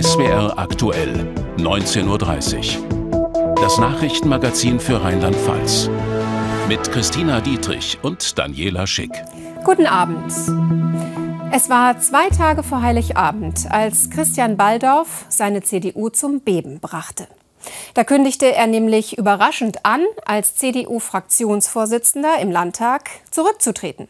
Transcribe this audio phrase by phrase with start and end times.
[0.00, 1.12] SWR aktuell,
[1.58, 3.54] 19.30 Uhr.
[3.56, 5.90] Das Nachrichtenmagazin für Rheinland-Pfalz.
[6.68, 9.10] Mit Christina Dietrich und Daniela Schick.
[9.62, 10.32] Guten Abend.
[11.52, 17.28] Es war zwei Tage vor Heiligabend, als Christian Baldauf seine CDU zum Beben brachte.
[17.92, 24.08] Da kündigte er nämlich überraschend an, als CDU-Fraktionsvorsitzender im Landtag zurückzutreten.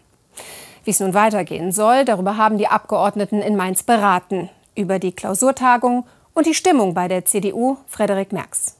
[0.84, 4.50] Wie es nun weitergehen soll, darüber haben die Abgeordneten in Mainz beraten.
[4.76, 8.76] Über die Klausurtagung und die Stimmung bei der CDU, Frederik Merks.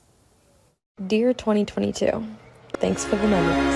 [0.98, 2.14] Dear 2022,
[2.80, 3.74] thanks for the memories.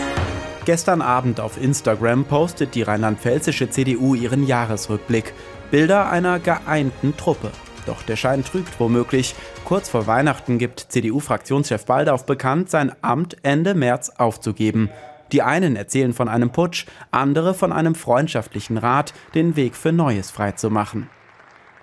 [0.65, 5.35] Gestern Abend auf Instagram postet die rheinland-pfälzische CDU ihren Jahresrückblick.
[5.71, 7.51] Bilder einer geeinten Truppe.
[7.87, 9.35] Doch der Schein trügt womöglich.
[9.65, 14.91] Kurz vor Weihnachten gibt CDU-Fraktionschef Baldauf bekannt, sein Amt Ende März aufzugeben.
[15.33, 20.31] Die einen erzählen von einem Putsch, andere von einem freundschaftlichen Rat, den Weg für Neues
[20.31, 21.11] freizumachen.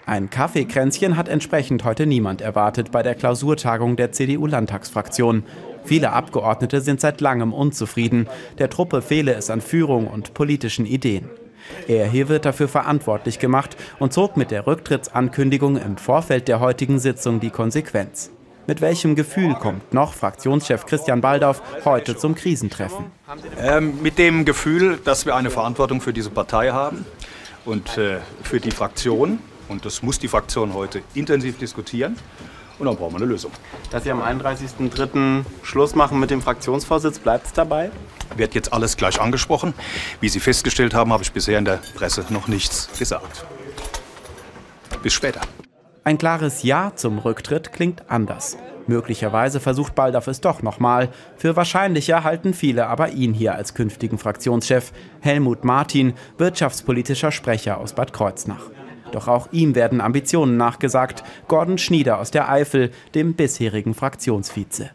[0.05, 5.43] Ein Kaffeekränzchen hat entsprechend heute niemand erwartet bei der Klausurtagung der CDU-Landtagsfraktion.
[5.83, 8.27] Viele Abgeordnete sind seit langem unzufrieden.
[8.57, 11.29] Der Truppe fehle es an Führung und politischen Ideen.
[11.87, 16.99] Er hier wird dafür verantwortlich gemacht und zog mit der Rücktrittsankündigung im Vorfeld der heutigen
[16.99, 18.31] Sitzung die Konsequenz.
[18.67, 23.05] Mit welchem Gefühl kommt noch Fraktionschef Christian Baldauf heute zum Krisentreffen?
[23.59, 27.05] Ähm, mit dem Gefühl, dass wir eine Verantwortung für diese Partei haben
[27.65, 29.39] und äh, für die Fraktion.
[29.71, 32.17] Und das muss die Fraktion heute intensiv diskutieren.
[32.77, 33.51] Und dann brauchen wir eine Lösung.
[33.89, 35.45] Dass Sie am 31.03.
[35.63, 37.89] Schluss machen mit dem Fraktionsvorsitz, bleibt es dabei?
[38.35, 39.73] Wird jetzt alles gleich angesprochen.
[40.19, 43.45] Wie Sie festgestellt haben, habe ich bisher in der Presse noch nichts gesagt.
[45.01, 45.41] Bis später.
[46.03, 48.57] Ein klares Ja zum Rücktritt klingt anders.
[48.87, 51.09] Möglicherweise versucht Baldauf es doch nochmal.
[51.37, 54.91] Für wahrscheinlicher halten viele aber ihn hier als künftigen Fraktionschef.
[55.21, 58.71] Helmut Martin, wirtschaftspolitischer Sprecher aus Bad Kreuznach.
[59.11, 61.23] Doch auch ihm werden Ambitionen nachgesagt.
[61.47, 64.91] Gordon Schnieder aus der Eifel, dem bisherigen Fraktionsvize.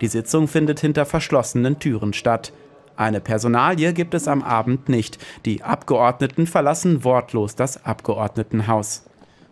[0.00, 2.52] Die Sitzung findet hinter verschlossenen Türen statt.
[2.96, 5.18] Eine Personalie gibt es am Abend nicht.
[5.44, 9.04] Die Abgeordneten verlassen wortlos das Abgeordnetenhaus.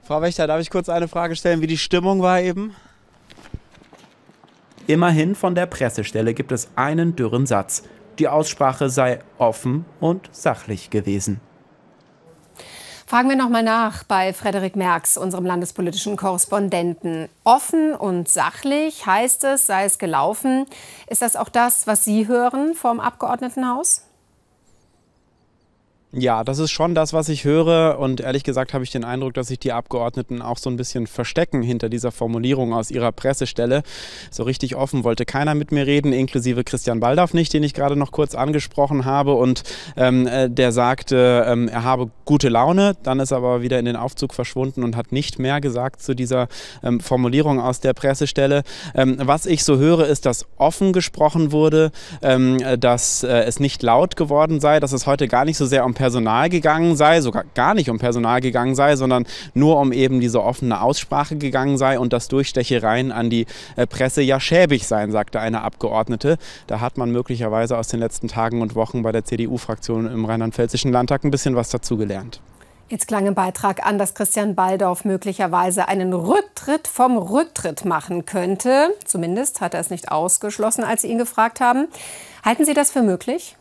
[0.02, 2.74] Frau Wächter, darf ich kurz eine Frage stellen, wie die Stimmung war eben?
[4.86, 7.84] Immerhin von der Pressestelle gibt es einen dürren Satz.
[8.18, 11.40] Die Aussprache sei offen und sachlich gewesen.
[13.10, 17.28] Fragen wir noch mal nach bei Frederik Merks, unserem landespolitischen Korrespondenten.
[17.42, 20.64] Offen und sachlich heißt es, sei es gelaufen.
[21.08, 24.04] Ist das auch das, was Sie hören vom Abgeordnetenhaus?
[26.12, 28.00] Ja, das ist schon das, was ich höre.
[28.00, 31.06] Und ehrlich gesagt habe ich den Eindruck, dass sich die Abgeordneten auch so ein bisschen
[31.06, 33.84] verstecken hinter dieser Formulierung aus ihrer Pressestelle.
[34.28, 37.94] So richtig offen wollte keiner mit mir reden, inklusive Christian Baldauf nicht, den ich gerade
[37.94, 39.34] noch kurz angesprochen habe.
[39.34, 39.62] Und
[39.96, 42.96] ähm, äh, der sagte, ähm, er habe gute Laune.
[43.04, 46.48] Dann ist aber wieder in den Aufzug verschwunden und hat nicht mehr gesagt zu dieser
[46.82, 48.64] ähm, Formulierung aus der Pressestelle.
[48.96, 53.84] Ähm, was ich so höre, ist, dass offen gesprochen wurde, ähm, dass äh, es nicht
[53.84, 57.44] laut geworden sei, dass es heute gar nicht so sehr um Personal gegangen sei, sogar
[57.54, 61.98] gar nicht um Personal gegangen sei, sondern nur um eben diese offene Aussprache gegangen sei
[61.98, 63.44] und dass Durchstechereien an die
[63.76, 66.38] äh, Presse ja schäbig seien, sagte eine Abgeordnete.
[66.68, 70.90] Da hat man möglicherweise aus den letzten Tagen und Wochen bei der CDU-Fraktion im Rheinland-Pfälzischen
[70.90, 72.40] Landtag ein bisschen was dazugelernt.
[72.88, 78.94] Jetzt klang im Beitrag an, dass Christian Baldauf möglicherweise einen Rücktritt vom Rücktritt machen könnte.
[79.04, 81.88] Zumindest hat er es nicht ausgeschlossen, als Sie ihn gefragt haben.
[82.42, 83.54] Halten Sie das für möglich?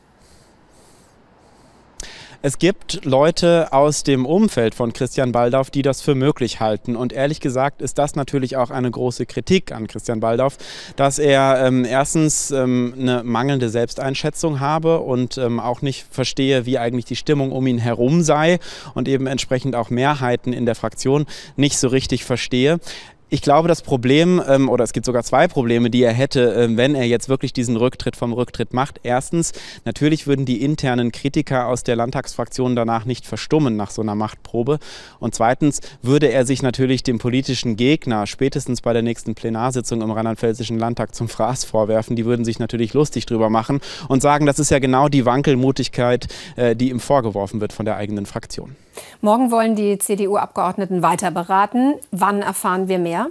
[2.42, 6.96] Es gibt Leute aus dem Umfeld von Christian Baldauf, die das für möglich halten.
[6.96, 10.58] Und ehrlich gesagt ist das natürlich auch eine große Kritik an Christian Baldauf,
[10.96, 16.78] dass er ähm, erstens ähm, eine mangelnde Selbsteinschätzung habe und ähm, auch nicht verstehe, wie
[16.78, 18.60] eigentlich die Stimmung um ihn herum sei
[18.94, 21.26] und eben entsprechend auch Mehrheiten in der Fraktion
[21.58, 22.80] nicht so richtig verstehe.
[23.31, 26.78] Ich glaube, das Problem, ähm, oder es gibt sogar zwei Probleme, die er hätte, äh,
[26.78, 28.99] wenn er jetzt wirklich diesen Rücktritt vom Rücktritt macht.
[29.03, 29.53] Erstens,
[29.85, 34.79] natürlich würden die internen Kritiker aus der Landtagsfraktion danach nicht verstummen nach so einer Machtprobe.
[35.20, 40.09] Und zweitens würde er sich natürlich dem politischen Gegner spätestens bei der nächsten Plenarsitzung im
[40.09, 42.16] Rheinland-Pfälzischen Landtag zum Fraß vorwerfen.
[42.16, 46.29] Die würden sich natürlich lustig drüber machen und sagen, das ist ja genau die Wankelmutigkeit,
[46.55, 48.75] äh, die ihm vorgeworfen wird von der eigenen Fraktion.
[49.22, 51.96] Morgen wollen die CDU-Abgeordneten weiter beraten.
[52.11, 53.28] Wann erfahren wir mehr?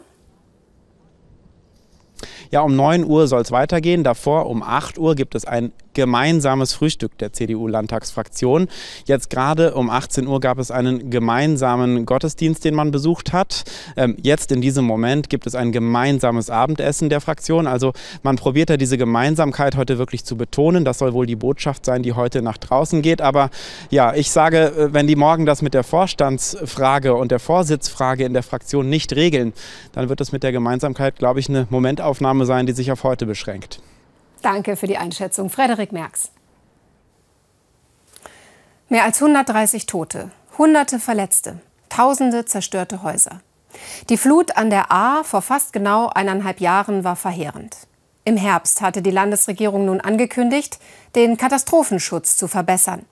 [2.51, 4.05] Ja, um 9 Uhr soll es weitergehen.
[4.05, 8.69] Davor um 8 Uhr gibt es ein gemeinsames Frühstück der CDU-Landtagsfraktion.
[9.07, 13.65] Jetzt gerade um 18 Uhr gab es einen gemeinsamen Gottesdienst, den man besucht hat.
[13.97, 17.67] Ähm, jetzt in diesem Moment gibt es ein gemeinsames Abendessen der Fraktion.
[17.67, 20.85] Also man probiert da diese Gemeinsamkeit heute wirklich zu betonen.
[20.85, 23.21] Das soll wohl die Botschaft sein, die heute nach draußen geht.
[23.21, 23.51] Aber
[23.91, 28.35] ja, ich sage, äh, wenn die morgen das mit der Vorstandsfrage und der Vorsitzfrage in
[28.35, 29.53] der Fraktion nicht regeln,
[29.95, 33.27] dann wird es mit der Gemeinsamkeit, glaube ich, eine Momentaufnahme sein, die sich auf heute
[33.27, 33.81] beschränkt.
[34.43, 36.31] Danke für die Einschätzung, Frederik Merks.
[38.89, 43.41] Mehr als 130 Tote, Hunderte Verletzte, Tausende zerstörte Häuser.
[44.09, 47.77] Die Flut an der A vor fast genau eineinhalb Jahren war verheerend.
[48.25, 50.79] Im Herbst hatte die Landesregierung nun angekündigt,
[51.15, 53.07] den Katastrophenschutz zu verbessern.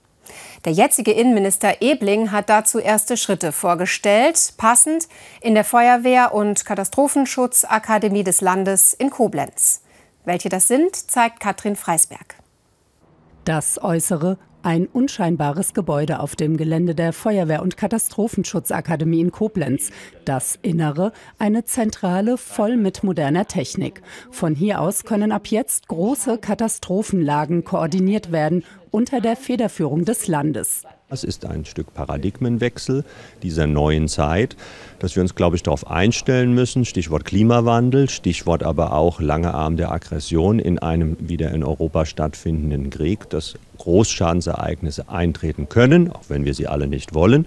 [0.66, 5.06] Der jetzige Innenminister Ebling hat dazu erste Schritte vorgestellt, passend
[5.40, 9.82] in der Feuerwehr- und Katastrophenschutzakademie des Landes in Koblenz.
[10.24, 12.34] Welche das sind, zeigt Katrin Freisberg.
[13.44, 19.90] Das Äußere ein unscheinbares Gebäude auf dem Gelände der Feuerwehr- und Katastrophenschutzakademie in Koblenz.
[20.24, 24.02] Das Innere eine Zentrale voll mit moderner Technik.
[24.32, 30.82] Von hier aus können ab jetzt große Katastrophenlagen koordiniert werden unter der Federführung des Landes.
[31.08, 33.04] Das ist ein Stück Paradigmenwechsel
[33.44, 34.56] dieser neuen Zeit,
[34.98, 36.84] dass wir uns, glaube ich, darauf einstellen müssen.
[36.84, 42.90] Stichwort Klimawandel, Stichwort aber auch lange Arm der Aggression in einem wieder in Europa stattfindenden
[42.90, 47.46] Krieg, dass Großschadensereignisse eintreten können, auch wenn wir sie alle nicht wollen.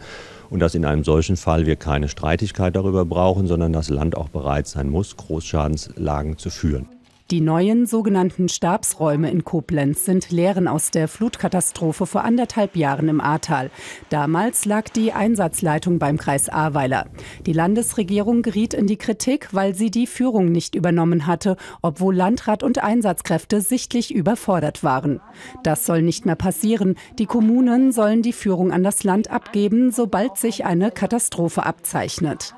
[0.49, 4.29] Und dass in einem solchen Fall wir keine Streitigkeit darüber brauchen, sondern das Land auch
[4.29, 6.87] bereit sein muss, Großschadenslagen zu führen.
[7.31, 13.21] Die neuen sogenannten Stabsräume in Koblenz sind Lehren aus der Flutkatastrophe vor anderthalb Jahren im
[13.21, 13.69] Ahrtal.
[14.09, 17.05] Damals lag die Einsatzleitung beim Kreis Ahrweiler.
[17.45, 22.63] Die Landesregierung geriet in die Kritik, weil sie die Führung nicht übernommen hatte, obwohl Landrat
[22.63, 25.21] und Einsatzkräfte sichtlich überfordert waren.
[25.61, 26.95] Das soll nicht mehr passieren.
[27.19, 32.55] Die Kommunen sollen die Führung an das Land abgeben, sobald sich eine Katastrophe abzeichnet.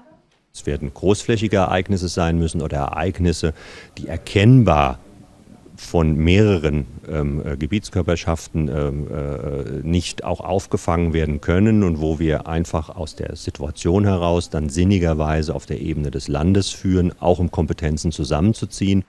[0.54, 3.54] Es werden großflächige Ereignisse sein müssen oder Ereignisse,
[3.98, 5.00] die erkennbar
[5.82, 12.48] von mehreren ähm, äh, Gebietskörperschaften ähm, äh, nicht auch aufgefangen werden können und wo wir
[12.48, 17.50] einfach aus der Situation heraus dann sinnigerweise auf der Ebene des Landes führen, auch um
[17.50, 19.04] Kompetenzen zusammenzuziehen.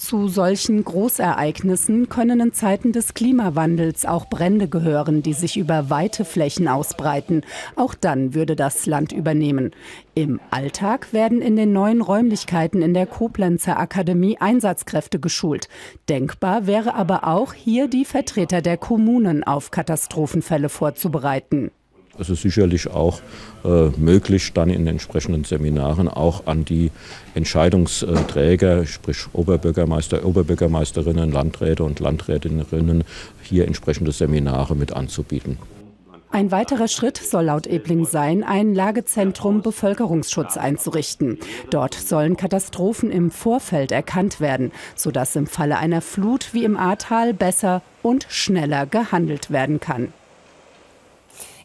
[0.00, 6.24] Zu solchen Großereignissen können in Zeiten des Klimawandels auch Brände gehören, die sich über weite
[6.24, 7.42] Flächen ausbreiten.
[7.76, 9.72] Auch dann würde das Land übernehmen.
[10.14, 15.68] Im Alltag werden in den neuen Räumlichkeiten in der Koblenzer Akademie Einsatzkräfte geschult.
[16.08, 21.72] Denkbar wäre aber auch, hier die Vertreter der Kommunen auf Katastrophenfälle vorzubereiten.
[22.18, 23.20] Es ist sicherlich auch
[23.64, 26.90] äh, möglich, dann in entsprechenden Seminaren auch an die
[27.34, 33.04] Entscheidungsträger, sprich Oberbürgermeister, Oberbürgermeisterinnen, Landräte und Landrätinnen,
[33.42, 35.56] hier entsprechende Seminare mit anzubieten.
[36.32, 41.38] Ein weiterer Schritt soll laut Ebling sein, ein Lagezentrum Bevölkerungsschutz einzurichten.
[41.70, 47.34] Dort sollen Katastrophen im Vorfeld erkannt werden, sodass im Falle einer Flut wie im Ahrtal
[47.34, 50.12] besser und schneller gehandelt werden kann.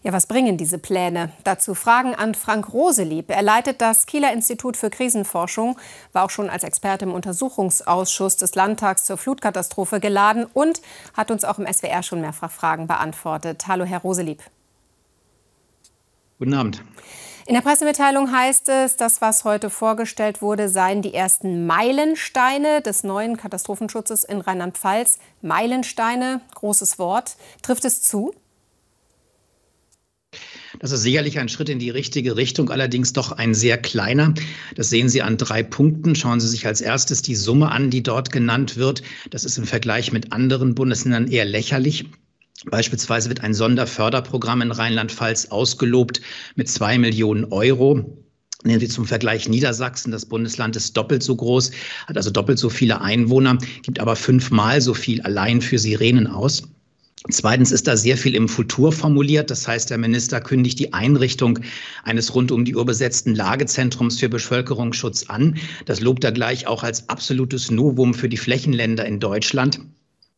[0.05, 1.31] Ja, was bringen diese Pläne?
[1.43, 3.31] Dazu Fragen an Frank Roselieb.
[3.31, 5.79] Er leitet das Kieler Institut für Krisenforschung,
[6.13, 10.83] war auch schon als Experte im Untersuchungsausschuss des Landtags zur Flutkatastrophe geladen und
[11.15, 13.63] hat uns auch im SWR schon mehrfach Fragen beantwortet.
[13.67, 14.43] Hallo, Herr Roselieb.
[16.37, 16.83] Guten Abend.
[17.47, 23.03] In der Pressemitteilung heißt es, das, was heute vorgestellt wurde, seien die ersten Meilensteine des
[23.03, 25.17] neuen Katastrophenschutzes in Rheinland-Pfalz.
[25.41, 27.37] Meilensteine, großes Wort.
[27.63, 28.35] Trifft es zu?
[30.79, 34.33] Das ist sicherlich ein Schritt in die richtige Richtung, allerdings doch ein sehr kleiner.
[34.75, 36.15] Das sehen Sie an drei Punkten.
[36.15, 39.01] Schauen Sie sich als erstes die Summe an, die dort genannt wird.
[39.29, 42.05] Das ist im Vergleich mit anderen Bundesländern eher lächerlich.
[42.69, 46.21] Beispielsweise wird ein Sonderförderprogramm in Rheinland-Pfalz ausgelobt
[46.55, 48.17] mit zwei Millionen Euro.
[48.63, 51.71] Nehmen Sie zum Vergleich Niedersachsen, das Bundesland ist doppelt so groß,
[52.07, 56.63] hat also doppelt so viele Einwohner, gibt aber fünfmal so viel allein für Sirenen aus.
[57.31, 59.49] Zweitens ist da sehr viel im Futur formuliert.
[59.49, 61.59] Das heißt, der Minister kündigt die Einrichtung
[62.03, 65.57] eines rund um die Uhr besetzten Lagezentrums für Bevölkerungsschutz an.
[65.85, 69.79] Das lobt er gleich auch als absolutes Novum für die Flächenländer in Deutschland.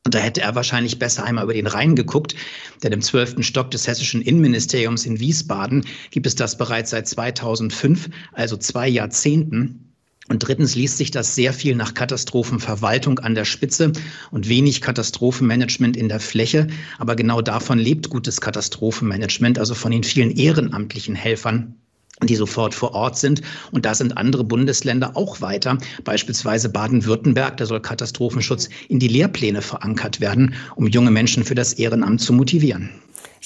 [0.05, 2.33] Und da hätte er wahrscheinlich besser einmal über den Rhein geguckt,
[2.81, 8.09] denn im zwölften Stock des hessischen Innenministeriums in Wiesbaden gibt es das bereits seit 2005,
[8.31, 9.86] also zwei Jahrzehnten.
[10.29, 13.93] Und drittens liest sich das sehr viel nach Katastrophenverwaltung an der Spitze
[14.31, 16.67] und wenig Katastrophenmanagement in der Fläche.
[16.97, 21.75] Aber genau davon lebt gutes Katastrophenmanagement, also von den vielen ehrenamtlichen Helfern
[22.23, 23.41] die sofort vor Ort sind.
[23.71, 25.77] Und da sind andere Bundesländer auch weiter.
[26.03, 31.73] Beispielsweise Baden-Württemberg, da soll Katastrophenschutz in die Lehrpläne verankert werden, um junge Menschen für das
[31.73, 32.89] Ehrenamt zu motivieren.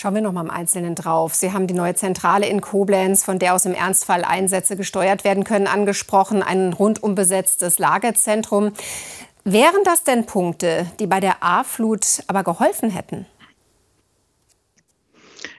[0.01, 1.36] Schauen wir noch mal im Einzelnen drauf.
[1.36, 5.43] Sie haben die neue Zentrale in Koblenz, von der aus im Ernstfall Einsätze gesteuert werden
[5.43, 6.41] können, angesprochen.
[6.41, 8.72] Ein rundum besetztes Lagerzentrum.
[9.43, 13.27] Wären das denn Punkte, die bei der A-Flut aber geholfen hätten?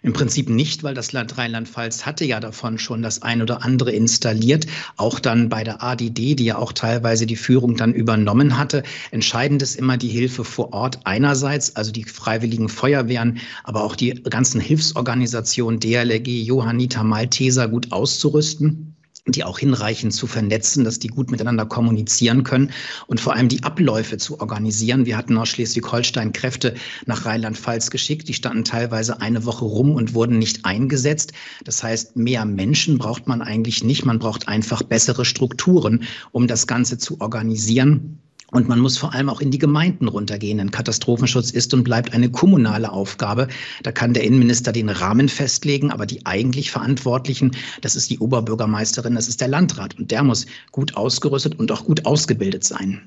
[0.04, 3.92] Im Prinzip nicht, weil das Land Rheinland-Pfalz hatte ja davon schon das ein oder andere
[3.92, 4.66] installiert,
[4.96, 8.82] auch dann bei der ADD, die ja auch teilweise die Führung dann übernommen hatte.
[9.12, 14.10] Entscheidend ist immer die Hilfe vor Ort einerseits, also die freiwilligen Feuerwehren, aber auch die
[14.10, 18.91] ganzen Hilfsorganisationen DLRG, Johanniter, Malteser gut auszurüsten
[19.28, 22.72] die auch hinreichend zu vernetzen, dass die gut miteinander kommunizieren können
[23.06, 25.06] und vor allem die Abläufe zu organisieren.
[25.06, 26.74] Wir hatten aus Schleswig-Holstein Kräfte
[27.06, 28.28] nach Rheinland-Pfalz geschickt.
[28.28, 31.32] Die standen teilweise eine Woche rum und wurden nicht eingesetzt.
[31.64, 34.04] Das heißt, mehr Menschen braucht man eigentlich nicht.
[34.04, 36.02] Man braucht einfach bessere Strukturen,
[36.32, 38.21] um das Ganze zu organisieren.
[38.52, 40.58] Und man muss vor allem auch in die Gemeinden runtergehen.
[40.58, 43.48] Denn Katastrophenschutz ist und bleibt eine kommunale Aufgabe.
[43.82, 49.14] Da kann der Innenminister den Rahmen festlegen, aber die eigentlich Verantwortlichen, das ist die Oberbürgermeisterin,
[49.14, 49.98] das ist der Landrat.
[49.98, 53.00] Und der muss gut ausgerüstet und auch gut ausgebildet sein.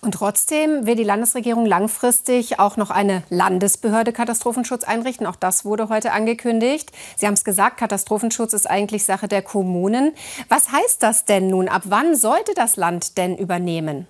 [0.00, 5.26] Und trotzdem will die Landesregierung langfristig auch noch eine Landesbehörde Katastrophenschutz einrichten.
[5.26, 6.92] Auch das wurde heute angekündigt.
[7.16, 10.12] Sie haben es gesagt, Katastrophenschutz ist eigentlich Sache der Kommunen.
[10.48, 11.68] Was heißt das denn nun?
[11.68, 14.06] Ab wann sollte das Land denn übernehmen?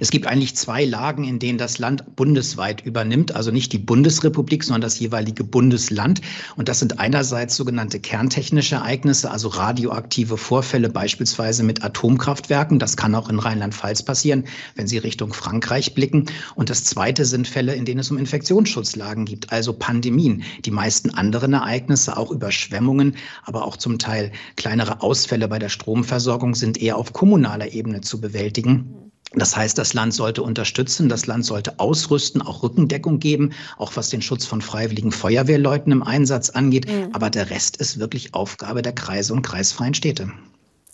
[0.00, 4.64] Es gibt eigentlich zwei Lagen, in denen das Land bundesweit übernimmt, also nicht die Bundesrepublik,
[4.64, 6.20] sondern das jeweilige Bundesland.
[6.56, 12.78] Und das sind einerseits sogenannte kerntechnische Ereignisse, also radioaktive Vorfälle, beispielsweise mit Atomkraftwerken.
[12.78, 16.26] Das kann auch in Rheinland-Pfalz passieren, wenn Sie Richtung Frankreich blicken.
[16.54, 20.42] Und das zweite sind Fälle, in denen es um Infektionsschutzlagen gibt, also Pandemien.
[20.64, 26.54] Die meisten anderen Ereignisse, auch Überschwemmungen, aber auch zum Teil kleinere Ausfälle bei der Stromversorgung
[26.54, 29.11] sind eher auf kommunaler Ebene zu bewältigen.
[29.34, 34.10] Das heißt, das Land sollte unterstützen, das Land sollte ausrüsten, auch Rückendeckung geben, auch was
[34.10, 36.86] den Schutz von freiwilligen Feuerwehrleuten im Einsatz angeht.
[36.86, 37.10] Mhm.
[37.12, 40.30] Aber der Rest ist wirklich Aufgabe der Kreise und kreisfreien Städte.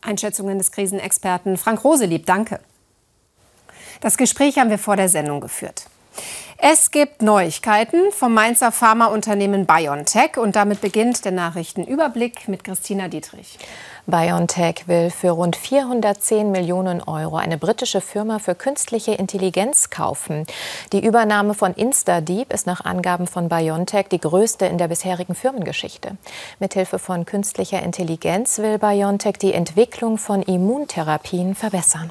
[0.02, 2.60] Einschätzungen des Krisenexperten Frank Roselieb, danke.
[4.00, 5.86] Das Gespräch haben wir vor der Sendung geführt.
[6.60, 13.60] Es gibt Neuigkeiten vom Mainzer Pharmaunternehmen BioNTech und damit beginnt der Nachrichtenüberblick mit Christina Dietrich.
[14.08, 20.48] BioNTech will für rund 410 Millionen Euro eine britische Firma für künstliche Intelligenz kaufen.
[20.92, 26.16] Die Übernahme von InstaDeep ist nach Angaben von BioNTech die größte in der bisherigen Firmengeschichte.
[26.58, 32.10] Mithilfe von künstlicher Intelligenz will BioNTech die Entwicklung von Immuntherapien verbessern.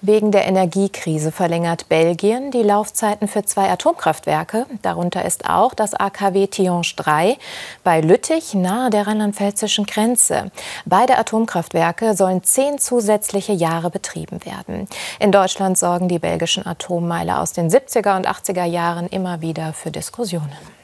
[0.00, 4.66] Wegen der Energiekrise verlängert Belgien die Laufzeiten für zwei Atomkraftwerke.
[4.82, 7.36] Darunter ist auch das AKW Tihange 3
[7.82, 10.52] bei Lüttich nahe der rheinland-pfälzischen Grenze.
[10.84, 14.86] Beide Atomkraftwerke sollen zehn zusätzliche Jahre betrieben werden.
[15.18, 19.90] In Deutschland sorgen die belgischen Atommeiler aus den 70er und 80er Jahren immer wieder für
[19.90, 20.77] Diskussionen.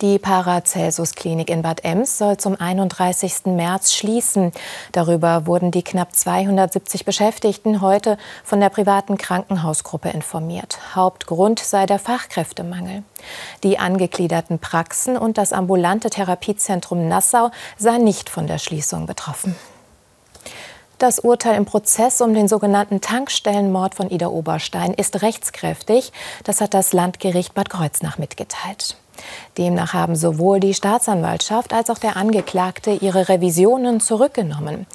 [0.00, 3.44] Die Paracelsus-Klinik in Bad Ems soll zum 31.
[3.44, 4.50] März schließen.
[4.92, 10.78] Darüber wurden die knapp 270 Beschäftigten heute von der privaten Krankenhausgruppe informiert.
[10.94, 13.02] Hauptgrund sei der Fachkräftemangel.
[13.62, 19.54] Die angegliederten Praxen und das ambulante Therapiezentrum Nassau seien nicht von der Schließung betroffen.
[20.96, 26.10] Das Urteil im Prozess um den sogenannten Tankstellenmord von Ida Oberstein ist rechtskräftig.
[26.44, 28.96] Das hat das Landgericht Bad Kreuznach mitgeteilt.
[29.58, 34.86] Demnach haben sowohl die Staatsanwaltschaft als auch der Angeklagte ihre Revisionen zurückgenommen.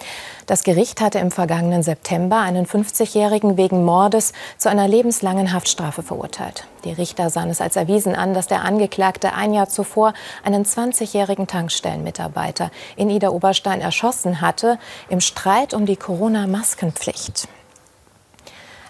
[0.45, 6.67] Das Gericht hatte im vergangenen September einen 50-Jährigen wegen Mordes zu einer lebenslangen Haftstrafe verurteilt.
[6.83, 10.13] Die Richter sahen es als erwiesen an, dass der Angeklagte ein Jahr zuvor
[10.43, 14.77] einen 20-jährigen Tankstellenmitarbeiter in Ida Oberstein erschossen hatte,
[15.09, 17.47] im Streit um die Corona-Maskenpflicht.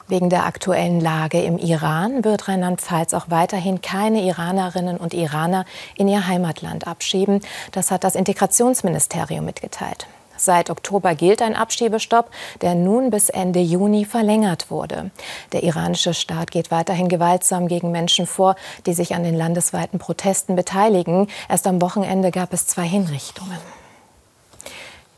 [0.08, 6.08] Wegen der aktuellen Lage im Iran wird Rheinland-Pfalz auch weiterhin keine Iranerinnen und Iraner in
[6.08, 7.42] ihr Heimatland abschieben.
[7.72, 10.06] Das hat das Integrationsministerium mitgeteilt.
[10.38, 12.30] Seit Oktober gilt ein Abschiebestopp,
[12.62, 15.12] der nun bis Ende Juni verlängert wurde.
[15.54, 20.56] Der iranische Staat geht weiterhin gewaltsam gegen Menschen vor, die sich an den landesweiten Protesten
[20.56, 21.30] beteiligen.
[21.50, 23.58] Erst am Wochenende gab es zwei Hinrichtungen.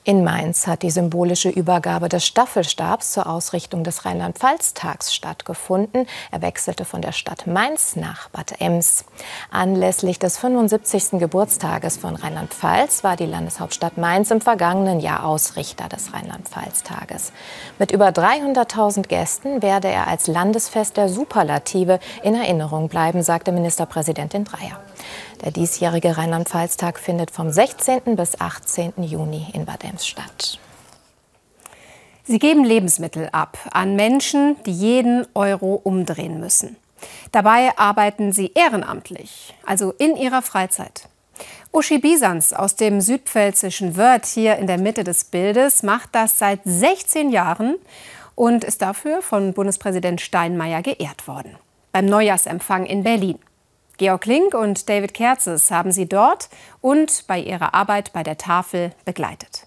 [0.08, 6.08] In Mainz hat die symbolische Übergabe des Staffelstabs zur Ausrichtung des Rheinland-Pfalz-Tags stattgefunden.
[6.32, 9.04] Er wechselte von der Stadt Mainz nach Bad Ems.
[9.52, 11.20] Anlässlich des 75.
[11.20, 17.34] Geburtstages von Rheinland-Pfalz war die Landeshauptstadt Mainz im vergangenen Jahr Ausrichter des Rheinland-Pfalz-Tages.
[17.78, 24.46] Mit über 300.000 Gästen werde er als Landesfest der Superlative in Erinnerung bleiben, sagte Ministerpräsidentin
[24.46, 24.80] Dreyer.
[25.44, 28.16] Der diesjährige Rheinland-Pfalz-Tag findet vom 16.
[28.16, 28.94] bis 18.
[29.04, 30.60] Juni in Bad Ems statt.
[32.24, 36.76] Sie geben Lebensmittel ab an Menschen, die jeden Euro umdrehen müssen.
[37.32, 41.08] Dabei arbeiten sie ehrenamtlich, also in ihrer Freizeit.
[41.72, 46.62] Uschi Bisans aus dem südpfälzischen Wörth hier in der Mitte des Bildes macht das seit
[46.66, 47.76] 16 Jahren
[48.36, 51.56] und ist dafür von Bundespräsident Steinmeier geehrt worden.
[51.92, 53.40] Beim Neujahrsempfang in Berlin.
[53.98, 56.50] Georg Link und David Kerzes haben sie dort
[56.82, 59.66] und bei ihrer Arbeit bei der Tafel begleitet.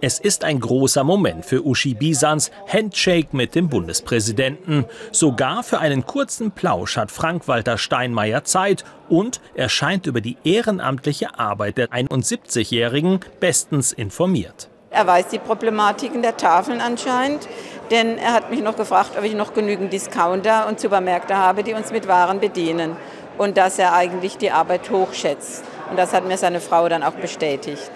[0.00, 4.86] Es ist ein großer Moment für Uschi Bisans Handshake mit dem Bundespräsidenten.
[5.10, 11.38] Sogar für einen kurzen Plausch hat Frank-Walter Steinmeier Zeit und er scheint über die ehrenamtliche
[11.38, 14.70] Arbeit der 71-Jährigen bestens informiert.
[14.90, 17.46] Er weiß die Problematiken der Tafeln anscheinend,
[17.90, 21.74] denn er hat mich noch gefragt, ob ich noch genügend Discounter und Supermärkte habe, die
[21.74, 22.96] uns mit Waren bedienen
[23.36, 25.62] und dass er eigentlich die Arbeit hochschätzt.
[25.90, 27.90] Und das hat mir seine Frau dann auch bestätigt.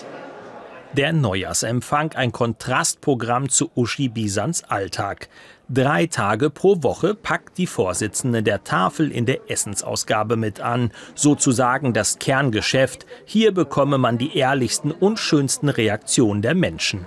[0.96, 5.30] Der Neujahrsempfang ein Kontrastprogramm zu Uschi Bisans Alltag.
[5.70, 10.92] Drei Tage pro Woche packt die Vorsitzende der Tafel in der Essensausgabe mit an.
[11.14, 13.06] Sozusagen das Kerngeschäft.
[13.24, 17.06] Hier bekomme man die ehrlichsten und schönsten Reaktionen der Menschen.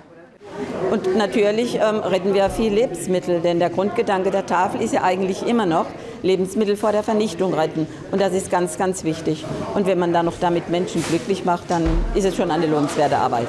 [0.90, 5.46] Und natürlich ähm, retten wir viel Lebensmittel, denn der Grundgedanke der Tafel ist ja eigentlich
[5.46, 5.86] immer noch,
[6.22, 7.86] Lebensmittel vor der Vernichtung retten.
[8.10, 9.44] Und das ist ganz, ganz wichtig.
[9.74, 11.84] Und wenn man da noch damit Menschen glücklich macht, dann
[12.16, 13.46] ist es schon eine lohnenswerte Arbeit.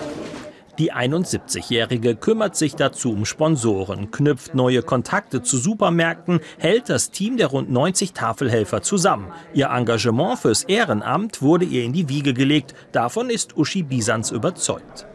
[0.79, 7.37] Die 71-Jährige kümmert sich dazu um Sponsoren, knüpft neue Kontakte zu Supermärkten, hält das Team
[7.37, 9.31] der rund 90 Tafelhelfer zusammen.
[9.55, 12.75] Ihr Engagement fürs Ehrenamt wurde ihr in die Wiege gelegt.
[12.91, 15.07] Davon ist Uschi Bisans überzeugt.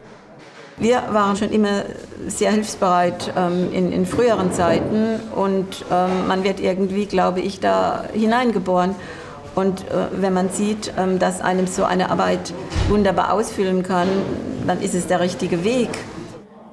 [0.77, 1.83] Wir waren schon immer
[2.27, 8.03] sehr hilfsbereit ähm, in, in, früheren Zeiten und ähm, man wird irgendwie, glaube ich, da
[8.11, 8.95] hineingeboren.
[9.55, 12.53] Und äh, wenn man sieht, ähm, dass einem so eine Arbeit
[12.89, 14.07] wunderbar ausfüllen kann,
[14.65, 15.89] dann ist es der richtige Weg.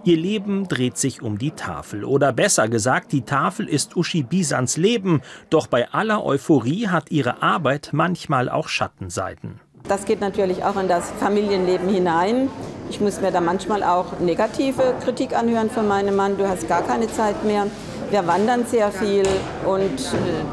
[0.03, 2.05] Ihr Leben dreht sich um die Tafel.
[2.05, 5.21] Oder besser gesagt, die Tafel ist Uschi Bisans Leben.
[5.51, 9.61] Doch bei aller Euphorie hat ihre Arbeit manchmal auch Schattenseiten.
[9.85, 12.49] Das geht natürlich auch in das Familienleben hinein.
[12.91, 16.37] Ich muss mir da manchmal auch negative Kritik anhören von meinem Mann.
[16.39, 17.67] Du hast gar keine Zeit mehr.
[18.11, 19.25] Wir wandern sehr viel
[19.67, 19.99] und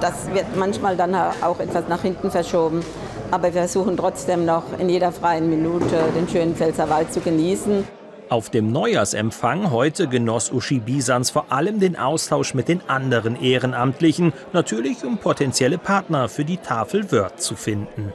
[0.01, 2.83] das wird manchmal dann auch etwas nach hinten verschoben.
[3.31, 7.83] Aber wir versuchen trotzdem noch in jeder freien Minute den schönen Pfälzerwald zu genießen.
[8.29, 14.33] Auf dem Neujahrsempfang heute genoss Uschi Bisans vor allem den Austausch mit den anderen Ehrenamtlichen,
[14.51, 18.13] natürlich um potenzielle Partner für die Tafel Wörth zu finden.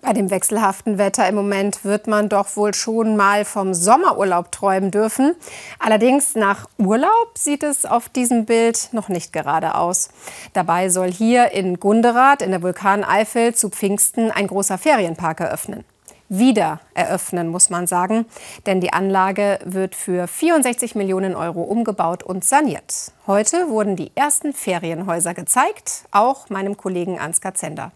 [0.00, 4.92] Bei dem wechselhaften Wetter im Moment wird man doch wohl schon mal vom Sommerurlaub träumen
[4.92, 5.34] dürfen.
[5.80, 10.10] Allerdings nach Urlaub sieht es auf diesem Bild noch nicht gerade aus.
[10.52, 15.84] Dabei soll hier in Gunderath in der Vulkaneifel zu Pfingsten ein großer Ferienpark eröffnen.
[16.28, 18.26] Wieder eröffnen, muss man sagen,
[18.66, 23.12] denn die Anlage wird für 64 Millionen Euro umgebaut und saniert.
[23.26, 27.92] Heute wurden die ersten Ferienhäuser gezeigt, auch meinem Kollegen Ansgar Zender.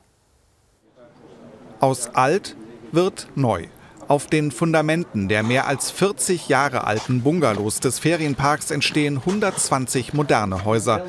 [1.83, 2.55] Aus alt
[2.93, 3.65] wird neu.
[4.07, 10.65] Auf den Fundamenten der mehr als 40 Jahre alten Bungalows des Ferienparks entstehen 120 moderne
[10.65, 11.05] Häuser.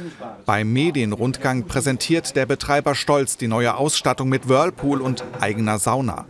[0.48, 6.26] Beim Medienrundgang präsentiert der Betreiber stolz die neue Ausstattung mit Whirlpool und eigener Sauna.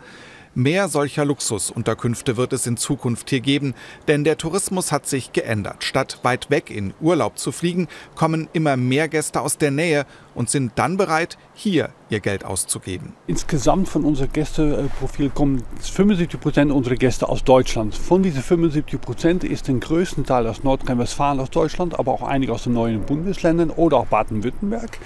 [0.55, 3.73] Mehr solcher Luxusunterkünfte wird es in Zukunft hier geben,
[4.07, 5.83] denn der Tourismus hat sich geändert.
[5.83, 10.51] Statt weit weg in Urlaub zu fliegen, kommen immer mehr Gäste aus der Nähe und
[10.51, 13.13] sind dann bereit, hier ihr Geld auszugeben.
[13.25, 17.95] Insgesamt von unserem Gästeprofil kommen 75 Prozent unserer Gäste aus Deutschland.
[17.95, 22.53] Von diesen 75 Prozent ist den größten Teil aus Nordrhein-Westfalen aus Deutschland, aber auch einige
[22.53, 24.99] aus den neuen Bundesländern oder auch Baden-Württemberg.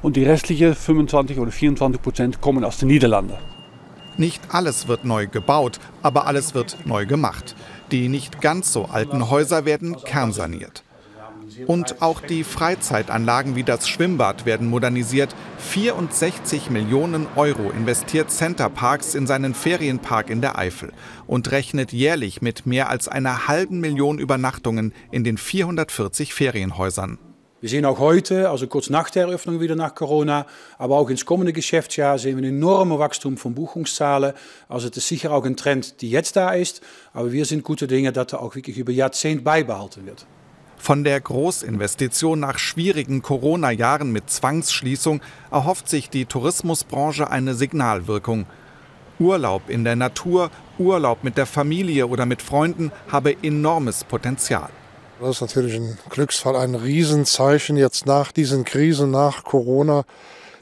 [0.00, 3.34] Und die restlichen 25 oder 24 Prozent kommen aus den Niederlanden.
[4.16, 7.54] Nicht alles wird neu gebaut, aber alles wird neu gemacht.
[7.90, 10.84] Die nicht ganz so alten Häuser werden kernsaniert.
[11.66, 15.34] Und auch die Freizeitanlagen wie das Schwimmbad werden modernisiert.
[15.58, 20.92] 64 Millionen Euro investiert Center Parks in seinen Ferienpark in der Eifel
[21.26, 27.18] und rechnet jährlich mit mehr als einer halben Million Übernachtungen in den 440 Ferienhäusern.
[27.64, 30.44] Wir sehen auch heute, also kurz nach der Eröffnung wieder nach Corona,
[30.76, 34.34] aber auch ins kommende Geschäftsjahr sehen wir ein enormes Wachstum von Buchungszahlen.
[34.68, 36.82] Also das ist sicher auch ein Trend, die jetzt da ist,
[37.14, 40.26] aber wir sind gute Dinge, dass er auch wirklich über Jahrzehnte beibehalten wird.
[40.76, 48.44] Von der Großinvestition nach schwierigen Corona-Jahren mit Zwangsschließung erhofft sich die Tourismusbranche eine Signalwirkung.
[49.18, 54.68] Urlaub in der Natur, Urlaub mit der Familie oder mit Freunden habe enormes Potenzial.
[55.24, 60.04] Das ist natürlich ein Glücksfall, ein Riesenzeichen jetzt nach diesen Krisen, nach Corona,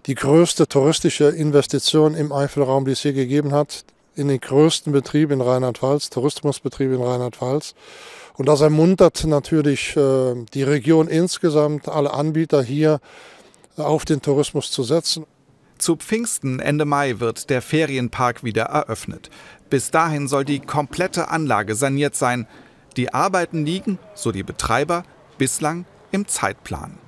[0.07, 5.33] die größte touristische Investition im Eifelraum, die es je gegeben hat, in den größten Betrieb
[5.33, 7.75] in Rheinland-Pfalz, Tourismusbetrieb in Rheinland-Pfalz.
[8.35, 13.01] Und das ermuntert natürlich äh, die Region insgesamt, alle Anbieter hier
[13.77, 15.27] auf den Tourismus zu setzen.
[15.79, 19.29] Zu Pfingsten Ende Mai wird der Ferienpark wieder eröffnet.
[19.70, 22.46] Bis dahin soll die komplette Anlage saniert sein.
[22.96, 25.05] Die Arbeiten liegen, so die Betreiber,
[25.38, 26.98] bislang im Zeitplan.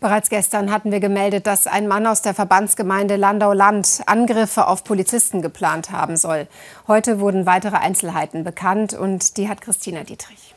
[0.00, 5.42] Bereits gestern hatten wir gemeldet, dass ein Mann aus der Verbandsgemeinde Landau-Land Angriffe auf Polizisten
[5.42, 6.46] geplant haben soll.
[6.86, 10.54] Heute wurden weitere Einzelheiten bekannt und die hat Christina Dietrich.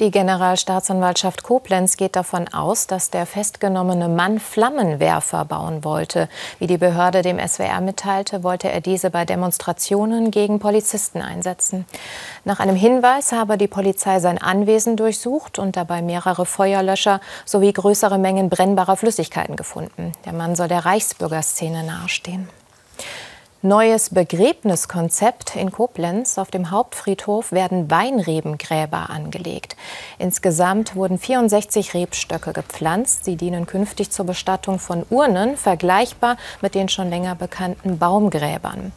[0.00, 6.28] Die Generalstaatsanwaltschaft Koblenz geht davon aus, dass der festgenommene Mann Flammenwerfer bauen wollte.
[6.58, 11.84] Wie die Behörde dem SWR mitteilte, wollte er diese bei Demonstrationen gegen Polizisten einsetzen.
[12.44, 18.18] Nach einem Hinweis habe die Polizei sein Anwesen durchsucht und dabei mehrere Feuerlöscher sowie größere
[18.18, 18.48] Mengen
[18.80, 20.12] brennbarer Flüssigkeiten gefunden.
[20.24, 22.48] Der Mann soll der Reichsbürgerszene nahestehen.
[23.62, 26.38] Neues Begräbniskonzept in Koblenz.
[26.38, 29.76] Auf dem Hauptfriedhof werden Weinrebengräber angelegt.
[30.18, 33.26] Insgesamt wurden 64 Rebstöcke gepflanzt.
[33.26, 38.92] Sie dienen künftig zur Bestattung von Urnen, vergleichbar mit den schon länger bekannten Baumgräbern.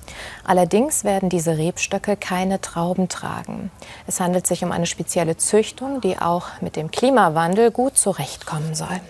[0.46, 3.69] Allerdings werden diese Rebstöcke keine Trauben tragen.
[4.08, 9.02] Es handelt sich um eine spezielle Züchtung, die auch mit dem Klimawandel gut zurechtkommen soll.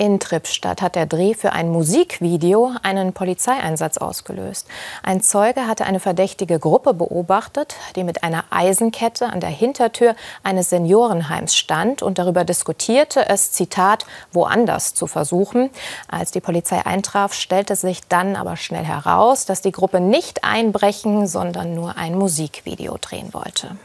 [0.00, 4.66] In Trippstadt hat der Dreh für ein Musikvideo einen Polizeieinsatz ausgelöst.
[5.02, 10.70] Ein Zeuge hatte eine verdächtige Gruppe beobachtet, die mit einer Eisenkette an der Hintertür eines
[10.70, 15.68] Seniorenheims stand und darüber diskutierte, es, Zitat, woanders zu versuchen.
[16.08, 21.26] Als die Polizei eintraf, stellte sich dann aber schnell heraus, dass die Gruppe nicht einbrechen,
[21.26, 23.76] sondern nur ein Musikvideo drehen wollte.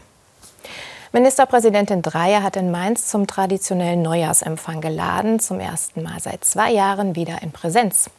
[1.15, 7.15] Ministerpräsidentin Dreyer hat in Mainz zum traditionellen Neujahrsempfang geladen, zum ersten Mal seit zwei Jahren
[7.15, 8.09] wieder in Präsenz.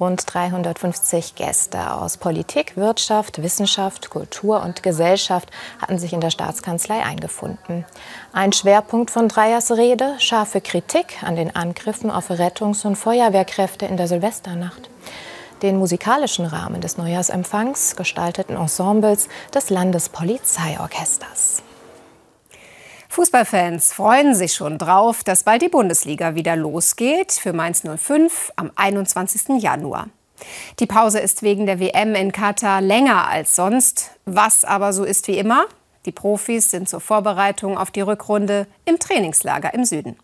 [0.00, 5.50] Rund 350 Gäste aus Politik, Wirtschaft, Wissenschaft, Kultur und Gesellschaft
[5.82, 7.84] hatten sich in der Staatskanzlei eingefunden.
[8.32, 13.98] Ein Schwerpunkt von Dreyers Rede, scharfe Kritik an den Angriffen auf Rettungs- und Feuerwehrkräfte in
[13.98, 14.88] der Silvesternacht.
[15.60, 21.64] Den musikalischen Rahmen des Neujahrsempfangs gestalteten Ensembles des Landespolizeiorchesters.
[23.10, 28.70] Fußballfans freuen sich schon drauf, dass bald die Bundesliga wieder losgeht für Mainz 05 am
[28.76, 29.60] 21.
[29.60, 30.06] Januar.
[30.78, 35.26] Die Pause ist wegen der WM in Katar länger als sonst, was aber so ist
[35.26, 35.66] wie immer.
[36.06, 40.16] Die Profis sind zur Vorbereitung auf die Rückrunde im Trainingslager im Süden.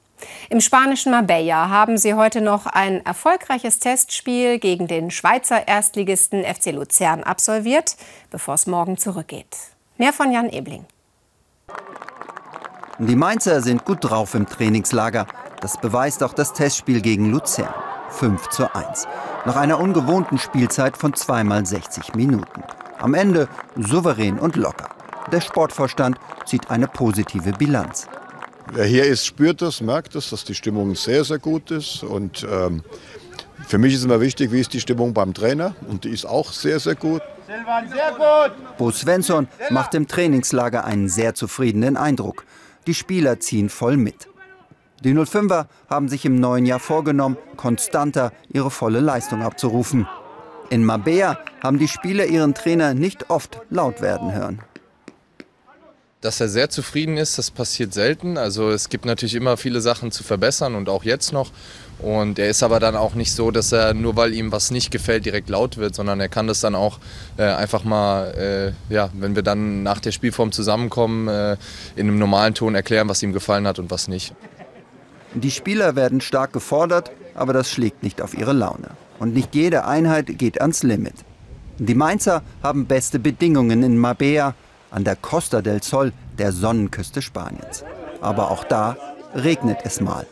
[0.48, 6.66] Im spanischen Marbella haben sie heute noch ein erfolgreiches Testspiel gegen den Schweizer Erstligisten FC
[6.66, 7.96] Luzern absolviert,
[8.30, 9.56] bevor es morgen zurückgeht.
[9.98, 10.84] Mehr von Jan Ebling.
[12.98, 15.26] Die Mainzer sind gut drauf im Trainingslager.
[15.60, 17.74] Das beweist auch das Testspiel gegen Luzern.
[18.08, 19.06] 5 zu 1.
[19.44, 22.62] Nach einer ungewohnten Spielzeit von zweimal 60 Minuten.
[22.98, 24.88] Am Ende souverän und locker.
[25.30, 28.08] Der Sportvorstand zieht eine positive Bilanz.
[28.72, 32.02] Wer hier ist, spürt das, merkt es, dass die Stimmung sehr, sehr gut ist.
[32.02, 32.82] Und ähm,
[33.66, 35.74] für mich ist immer wichtig, wie ist die Stimmung beim Trainer.
[35.86, 37.20] Und die ist auch sehr, sehr gut.
[37.46, 38.78] Sehr gut.
[38.78, 42.46] Bo Svensson macht im Trainingslager einen sehr zufriedenen Eindruck.
[42.86, 44.28] Die Spieler ziehen voll mit.
[45.02, 50.06] Die 05er haben sich im neuen Jahr vorgenommen, konstanter ihre volle Leistung abzurufen.
[50.70, 54.60] In Mabea haben die Spieler ihren Trainer nicht oft laut werden hören.
[56.22, 58.38] Dass er sehr zufrieden ist, das passiert selten.
[58.38, 61.52] Also es gibt natürlich immer viele Sachen zu verbessern und auch jetzt noch.
[61.98, 64.90] Und er ist aber dann auch nicht so, dass er nur weil ihm was nicht
[64.90, 66.98] gefällt, direkt laut wird, sondern er kann das dann auch
[67.36, 71.56] äh, einfach mal, äh, ja, wenn wir dann nach der Spielform zusammenkommen, äh,
[71.96, 74.34] in einem normalen Ton erklären, was ihm gefallen hat und was nicht.
[75.34, 78.90] Die Spieler werden stark gefordert, aber das schlägt nicht auf ihre Laune.
[79.18, 81.14] Und nicht jede Einheit geht ans Limit.
[81.78, 84.54] Die Mainzer haben beste Bedingungen in Mabea,
[84.90, 87.84] an der Costa del Sol, der Sonnenküste Spaniens.
[88.20, 88.96] Aber auch da
[89.34, 90.26] regnet es mal.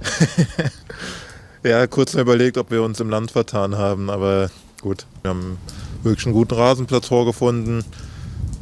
[1.62, 4.50] ja, kurz überlegt, ob wir uns im Land vertan haben, aber
[4.80, 5.58] gut, wir haben
[6.02, 7.84] wirklich einen guten Rasenplatz vorgefunden.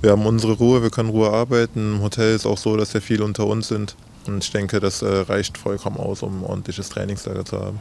[0.03, 1.97] Wir haben unsere Ruhe, wir können Ruhe arbeiten.
[1.97, 3.97] Im Hotel ist auch so, dass wir viel unter uns sind.
[4.27, 7.81] Und ich denke, das äh, reicht vollkommen aus, um ein ordentliches Trainingslager zu haben.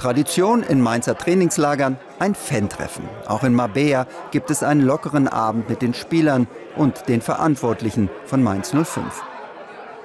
[0.00, 3.04] Tradition in Mainzer Trainingslagern ein Fan-Treffen.
[3.26, 8.42] Auch in Mabea gibt es einen lockeren Abend mit den Spielern und den Verantwortlichen von
[8.42, 9.22] Mainz 05.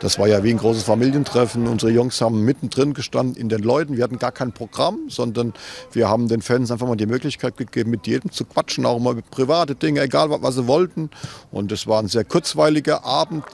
[0.02, 1.66] Das war ja wie ein großes Familientreffen.
[1.66, 3.96] Unsere Jungs haben mittendrin gestanden in den Leuten.
[3.96, 5.54] Wir hatten gar kein Programm, sondern
[5.94, 9.14] wir haben den Fans einfach mal die Möglichkeit gegeben, mit jedem zu quatschen, auch mal
[9.14, 11.10] über private Dinge, egal was sie wollten.
[11.52, 13.46] Und es war ein sehr kurzweiliger Abend.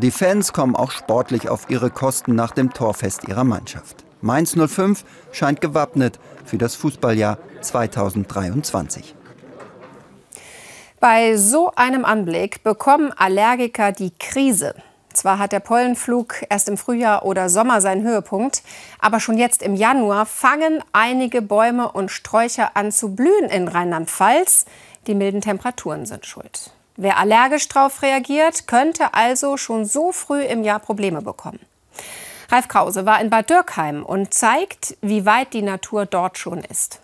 [0.00, 4.04] Die Fans kommen auch sportlich auf ihre Kosten nach dem Torfest ihrer Mannschaft.
[4.20, 9.14] Mainz 05 scheint gewappnet für das Fußballjahr 2023.
[11.00, 14.74] Bei so einem Anblick bekommen Allergiker die Krise.
[15.12, 18.62] Zwar hat der Pollenflug erst im Frühjahr oder Sommer seinen Höhepunkt,
[18.98, 24.66] aber schon jetzt im Januar fangen einige Bäume und Sträucher an zu blühen in Rheinland-Pfalz.
[25.06, 26.72] Die milden Temperaturen sind schuld.
[26.96, 31.60] Wer allergisch darauf reagiert, könnte also schon so früh im Jahr Probleme bekommen.
[32.50, 37.00] Ralf Krause war in Bad Dürkheim und zeigt, wie weit die Natur dort schon ist.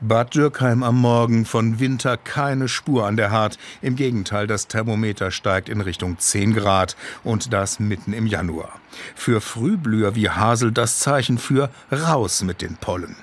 [0.00, 3.56] Bad Dürkheim am Morgen von Winter keine Spur an der Hart.
[3.80, 8.78] Im Gegenteil, das Thermometer steigt in Richtung 10 Grad und das mitten im Januar.
[9.14, 13.16] Für Frühblüher wie Hasel das Zeichen für raus mit den Pollen.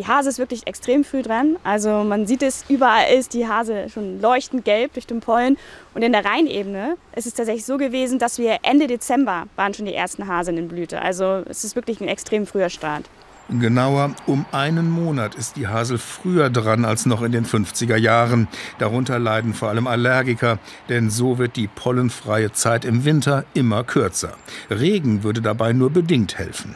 [0.00, 1.56] Die Hase ist wirklich extrem früh dran.
[1.62, 5.58] Also man sieht es, überall ist die Hase schon leuchtend gelb durch den Pollen.
[5.92, 9.84] Und in der Rheinebene ist es tatsächlich so gewesen, dass wir Ende Dezember waren schon
[9.84, 11.02] die ersten Hasen in Blüte.
[11.02, 13.10] Also es ist wirklich ein extrem früher Start.
[13.50, 18.48] Genauer, um einen Monat ist die Hasel früher dran als noch in den 50er Jahren.
[18.78, 20.58] Darunter leiden vor allem Allergiker,
[20.88, 24.32] denn so wird die pollenfreie Zeit im Winter immer kürzer.
[24.70, 26.74] Regen würde dabei nur bedingt helfen.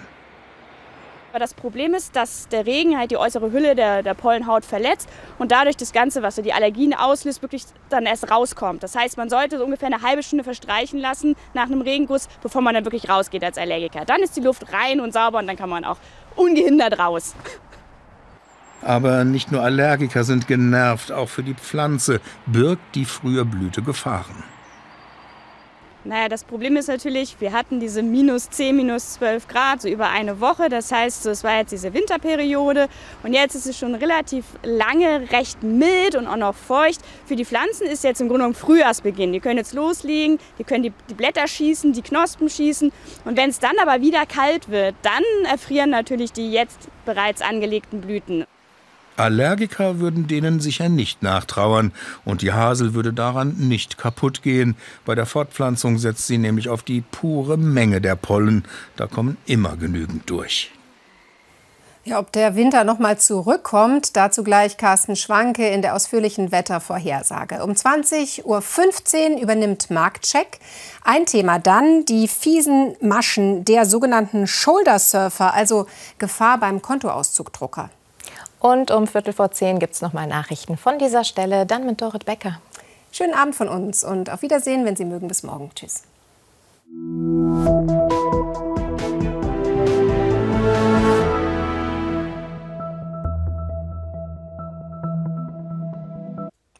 [1.34, 5.08] Aber das Problem ist, dass der Regen halt die äußere Hülle der, der Pollenhaut verletzt
[5.36, 8.84] und dadurch das Ganze, was die Allergien auslöst, wirklich dann erst rauskommt.
[8.84, 12.62] Das heißt, man sollte so ungefähr eine halbe Stunde verstreichen lassen nach einem Regenguss, bevor
[12.62, 14.04] man dann wirklich rausgeht als Allergiker.
[14.04, 15.96] Dann ist die Luft rein und sauber und dann kann man auch
[16.36, 17.34] ungehindert raus.
[18.82, 24.44] Aber nicht nur Allergiker sind genervt, auch für die Pflanze birgt die frühe Blüte Gefahren.
[26.06, 30.10] Naja, das Problem ist natürlich, wir hatten diese minus 10, minus 12 Grad so über
[30.10, 30.68] eine Woche.
[30.68, 32.88] Das heißt, es war jetzt diese Winterperiode
[33.22, 37.00] und jetzt ist es schon relativ lange recht mild und auch noch feucht.
[37.24, 39.32] Für die Pflanzen ist jetzt im Grunde genommen Frühjahrsbeginn.
[39.32, 42.92] Die können jetzt loslegen, die können die, die Blätter schießen, die Knospen schießen.
[43.24, 48.02] Und wenn es dann aber wieder kalt wird, dann erfrieren natürlich die jetzt bereits angelegten
[48.02, 48.44] Blüten.
[49.16, 51.92] Allergiker würden denen sicher nicht nachtrauern
[52.24, 54.76] und die Hasel würde daran nicht kaputt gehen.
[55.04, 58.64] Bei der Fortpflanzung setzt sie nämlich auf die pure Menge der Pollen.
[58.96, 60.70] Da kommen immer genügend durch.
[62.06, 67.64] Ja, ob der Winter noch mal zurückkommt, dazu gleich Carsten Schwanke in der ausführlichen Wettervorhersage.
[67.64, 70.58] Um 20.15 Uhr übernimmt Marktcheck.
[71.02, 75.86] Ein Thema dann die fiesen Maschen der sogenannten Shoulder Surfer, also
[76.18, 77.88] Gefahr beim Kontoauszugdrucker.
[78.64, 82.24] Und um Viertel vor zehn gibt es nochmal Nachrichten von dieser Stelle, dann mit Dorit
[82.24, 82.62] Becker.
[83.12, 85.28] Schönen Abend von uns und auf Wiedersehen, wenn Sie mögen.
[85.28, 85.70] Bis morgen.
[85.74, 86.04] Tschüss.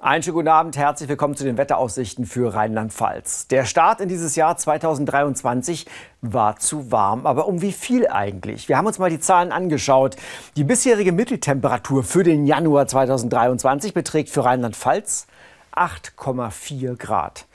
[0.04, 3.48] Einen schönen guten Abend, herzlich willkommen zu den Wetteraussichten für Rheinland-Pfalz.
[3.48, 5.86] Der Start in dieses Jahr 2023
[6.20, 8.68] war zu warm, aber um wie viel eigentlich?
[8.68, 10.16] Wir haben uns mal die Zahlen angeschaut.
[10.58, 15.26] Die bisherige Mitteltemperatur für den Januar 2023 beträgt für Rheinland-Pfalz
[15.74, 17.46] 8,4 Grad.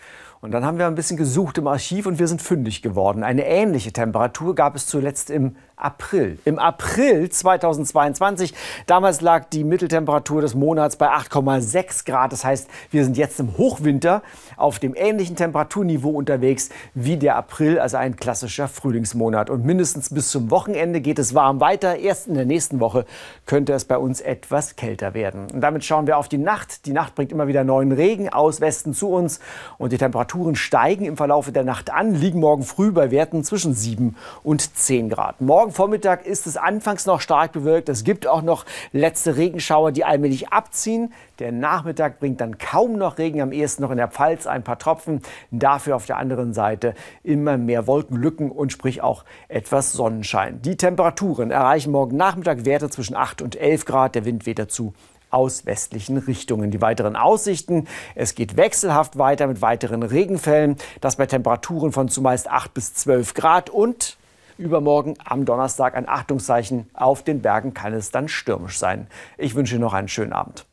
[0.41, 3.23] Und dann haben wir ein bisschen gesucht im Archiv und wir sind fündig geworden.
[3.23, 6.39] Eine ähnliche Temperatur gab es zuletzt im April.
[6.45, 8.53] Im April 2022,
[8.85, 12.31] damals lag die Mitteltemperatur des Monats bei 8,6 Grad.
[12.31, 14.21] Das heißt, wir sind jetzt im Hochwinter
[14.57, 19.49] auf dem ähnlichen Temperaturniveau unterwegs wie der April, also ein klassischer Frühlingsmonat.
[19.49, 21.97] Und mindestens bis zum Wochenende geht es warm weiter.
[21.97, 23.05] Erst in der nächsten Woche
[23.45, 25.47] könnte es bei uns etwas kälter werden.
[25.53, 26.85] Und damit schauen wir auf die Nacht.
[26.85, 29.39] Die Nacht bringt immer wieder neuen Regen aus Westen zu uns
[29.77, 33.73] und die Temperaturen steigen im Verlauf der Nacht an, liegen morgen früh bei Werten zwischen
[33.73, 35.41] 7 und 10 Grad.
[35.41, 37.89] Morgen Morgen Vormittag ist es anfangs noch stark bewölkt.
[37.89, 41.13] Es gibt auch noch letzte Regenschauer, die allmählich abziehen.
[41.38, 44.79] Der Nachmittag bringt dann kaum noch Regen, am ehesten noch in der Pfalz ein paar
[44.79, 45.21] Tropfen.
[45.51, 50.60] Dafür auf der anderen Seite immer mehr Wolkenlücken und sprich auch etwas Sonnenschein.
[50.63, 54.15] Die Temperaturen erreichen morgen Nachmittag Werte zwischen 8 und 11 Grad.
[54.15, 54.95] Der Wind weht dazu
[55.29, 56.71] aus westlichen Richtungen.
[56.71, 62.49] Die weiteren Aussichten, es geht wechselhaft weiter mit weiteren Regenfällen, das bei Temperaturen von zumeist
[62.49, 64.17] 8 bis 12 Grad und
[64.59, 66.89] Übermorgen am Donnerstag ein Achtungszeichen.
[66.93, 69.07] Auf den Bergen kann es dann stürmisch sein.
[69.37, 70.68] Ich wünsche Ihnen noch einen schönen Abend.